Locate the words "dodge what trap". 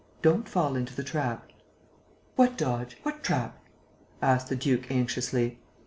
2.57-3.63